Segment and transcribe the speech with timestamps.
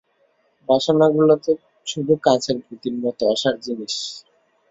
[0.69, 1.51] বাসনাগুলো তো
[1.87, 3.95] শুধু কাচের পুঁতির মত অসার জিনিষ।